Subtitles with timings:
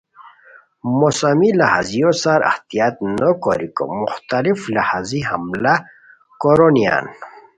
[0.97, 5.75] موسمی لہازیو سار احتیاط نو کوریکو مختلف لہازی حملہ
[6.41, 7.05] کورونیان